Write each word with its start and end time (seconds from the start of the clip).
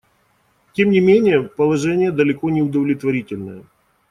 Тем 0.73 0.89
не 0.89 0.99
менее 0.99 1.43
положение 1.43 2.11
далеко 2.11 2.49
не 2.49 2.63
удовлетворительное. 2.63 3.61